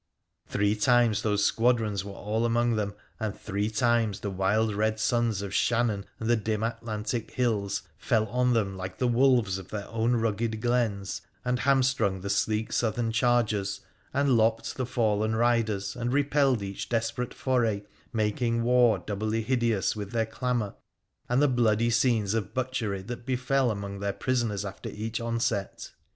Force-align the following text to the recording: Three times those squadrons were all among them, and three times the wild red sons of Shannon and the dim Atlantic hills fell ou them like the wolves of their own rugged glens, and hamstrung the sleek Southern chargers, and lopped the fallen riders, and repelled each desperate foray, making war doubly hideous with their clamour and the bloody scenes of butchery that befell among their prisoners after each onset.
Three 0.47 0.75
times 0.75 1.21
those 1.21 1.45
squadrons 1.45 2.03
were 2.03 2.11
all 2.13 2.43
among 2.43 2.75
them, 2.75 2.95
and 3.19 3.39
three 3.39 3.69
times 3.69 4.21
the 4.21 4.31
wild 4.31 4.73
red 4.73 4.99
sons 4.99 5.43
of 5.43 5.53
Shannon 5.53 6.07
and 6.19 6.27
the 6.27 6.35
dim 6.35 6.63
Atlantic 6.63 7.29
hills 7.29 7.83
fell 7.99 8.23
ou 8.35 8.51
them 8.51 8.75
like 8.75 8.97
the 8.97 9.07
wolves 9.07 9.59
of 9.59 9.67
their 9.67 9.87
own 9.89 10.13
rugged 10.15 10.59
glens, 10.59 11.21
and 11.45 11.59
hamstrung 11.59 12.21
the 12.21 12.31
sleek 12.31 12.73
Southern 12.73 13.11
chargers, 13.11 13.81
and 14.11 14.35
lopped 14.35 14.73
the 14.75 14.87
fallen 14.87 15.35
riders, 15.35 15.95
and 15.95 16.11
repelled 16.11 16.63
each 16.63 16.89
desperate 16.89 17.35
foray, 17.35 17.83
making 18.11 18.63
war 18.63 18.97
doubly 18.97 19.43
hideous 19.43 19.95
with 19.95 20.09
their 20.13 20.25
clamour 20.25 20.73
and 21.29 21.43
the 21.43 21.47
bloody 21.47 21.91
scenes 21.91 22.33
of 22.33 22.55
butchery 22.55 23.03
that 23.03 23.23
befell 23.23 23.69
among 23.69 23.99
their 23.99 24.13
prisoners 24.13 24.65
after 24.65 24.89
each 24.89 25.21
onset. 25.21 25.91